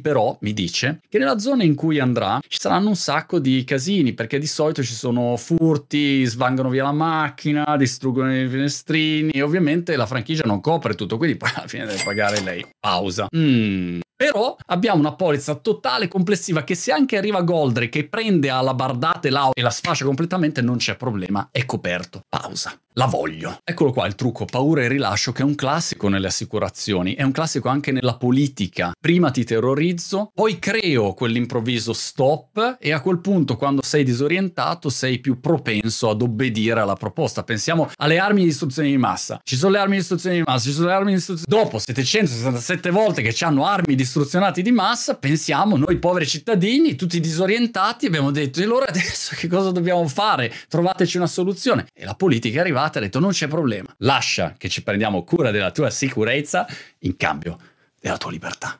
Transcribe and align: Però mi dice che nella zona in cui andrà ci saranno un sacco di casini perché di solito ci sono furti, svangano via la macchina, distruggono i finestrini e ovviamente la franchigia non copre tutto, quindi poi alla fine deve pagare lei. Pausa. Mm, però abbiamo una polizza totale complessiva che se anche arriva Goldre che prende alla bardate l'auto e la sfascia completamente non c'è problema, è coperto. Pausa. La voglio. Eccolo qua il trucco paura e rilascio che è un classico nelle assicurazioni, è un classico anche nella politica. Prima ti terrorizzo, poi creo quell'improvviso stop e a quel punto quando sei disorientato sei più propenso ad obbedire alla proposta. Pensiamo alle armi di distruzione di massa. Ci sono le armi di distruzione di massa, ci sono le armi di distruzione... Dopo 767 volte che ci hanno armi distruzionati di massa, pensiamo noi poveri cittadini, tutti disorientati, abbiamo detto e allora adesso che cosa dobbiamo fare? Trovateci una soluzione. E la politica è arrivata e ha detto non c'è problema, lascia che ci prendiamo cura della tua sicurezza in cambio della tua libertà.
Però 0.00 0.36
mi 0.40 0.52
dice 0.52 1.00
che 1.08 1.18
nella 1.18 1.38
zona 1.38 1.62
in 1.64 1.74
cui 1.74 1.98
andrà 1.98 2.40
ci 2.46 2.58
saranno 2.60 2.88
un 2.88 2.96
sacco 2.96 3.38
di 3.38 3.64
casini 3.64 4.12
perché 4.12 4.38
di 4.38 4.46
solito 4.46 4.82
ci 4.82 4.94
sono 4.94 5.36
furti, 5.36 6.24
svangano 6.24 6.68
via 6.68 6.84
la 6.84 6.92
macchina, 6.92 7.76
distruggono 7.76 8.34
i 8.34 8.48
finestrini 8.48 9.30
e 9.30 9.42
ovviamente 9.42 9.96
la 9.96 10.06
franchigia 10.06 10.44
non 10.44 10.60
copre 10.60 10.94
tutto, 10.94 11.16
quindi 11.16 11.36
poi 11.36 11.50
alla 11.54 11.68
fine 11.68 11.86
deve 11.86 12.02
pagare 12.04 12.40
lei. 12.40 12.66
Pausa. 12.78 13.28
Mm, 13.36 14.00
però 14.16 14.56
abbiamo 14.66 15.00
una 15.00 15.14
polizza 15.14 15.54
totale 15.56 16.08
complessiva 16.08 16.64
che 16.64 16.74
se 16.74 16.92
anche 16.92 17.16
arriva 17.16 17.42
Goldre 17.42 17.88
che 17.88 18.08
prende 18.08 18.50
alla 18.50 18.74
bardate 18.74 19.30
l'auto 19.30 19.58
e 19.58 19.62
la 19.62 19.70
sfascia 19.70 20.04
completamente 20.04 20.62
non 20.62 20.76
c'è 20.76 20.96
problema, 20.96 21.48
è 21.50 21.64
coperto. 21.64 22.22
Pausa. 22.28 22.78
La 22.96 23.06
voglio. 23.06 23.58
Eccolo 23.64 23.90
qua 23.90 24.06
il 24.06 24.14
trucco 24.14 24.44
paura 24.44 24.82
e 24.82 24.88
rilascio 24.88 25.32
che 25.32 25.42
è 25.42 25.44
un 25.44 25.56
classico 25.56 26.08
nelle 26.08 26.28
assicurazioni, 26.28 27.14
è 27.14 27.24
un 27.24 27.32
classico 27.32 27.68
anche 27.68 27.90
nella 27.90 28.16
politica. 28.16 28.92
Prima 29.00 29.32
ti 29.32 29.42
terrorizzo, 29.42 30.30
poi 30.32 30.60
creo 30.60 31.12
quell'improvviso 31.12 31.92
stop 31.92 32.76
e 32.78 32.92
a 32.92 33.00
quel 33.00 33.18
punto 33.18 33.56
quando 33.56 33.82
sei 33.82 34.04
disorientato 34.04 34.90
sei 34.90 35.18
più 35.18 35.40
propenso 35.40 36.08
ad 36.08 36.22
obbedire 36.22 36.78
alla 36.78 36.94
proposta. 36.94 37.42
Pensiamo 37.42 37.90
alle 37.96 38.18
armi 38.18 38.42
di 38.42 38.46
distruzione 38.46 38.90
di 38.90 38.96
massa. 38.96 39.40
Ci 39.42 39.56
sono 39.56 39.72
le 39.72 39.78
armi 39.78 39.94
di 39.94 39.98
distruzione 39.98 40.36
di 40.36 40.42
massa, 40.46 40.64
ci 40.64 40.72
sono 40.72 40.86
le 40.86 40.92
armi 40.92 41.10
di 41.10 41.16
distruzione... 41.16 41.62
Dopo 41.62 41.78
767 41.80 42.90
volte 42.90 43.22
che 43.22 43.34
ci 43.34 43.42
hanno 43.42 43.66
armi 43.66 43.96
distruzionati 44.04 44.60
di 44.60 44.70
massa, 44.70 45.16
pensiamo 45.16 45.76
noi 45.76 45.98
poveri 45.98 46.26
cittadini, 46.26 46.94
tutti 46.94 47.20
disorientati, 47.20 48.06
abbiamo 48.06 48.30
detto 48.30 48.60
e 48.60 48.64
allora 48.64 48.86
adesso 48.86 49.34
che 49.34 49.48
cosa 49.48 49.70
dobbiamo 49.70 50.06
fare? 50.06 50.52
Trovateci 50.68 51.16
una 51.16 51.26
soluzione. 51.26 51.86
E 51.92 52.04
la 52.04 52.14
politica 52.14 52.58
è 52.58 52.60
arrivata 52.60 52.98
e 52.98 53.02
ha 53.02 53.04
detto 53.06 53.18
non 53.18 53.30
c'è 53.30 53.48
problema, 53.48 53.92
lascia 53.98 54.54
che 54.58 54.68
ci 54.68 54.82
prendiamo 54.82 55.24
cura 55.24 55.50
della 55.50 55.70
tua 55.70 55.88
sicurezza 55.90 56.66
in 57.00 57.16
cambio 57.16 57.58
della 57.98 58.18
tua 58.18 58.30
libertà. 58.30 58.78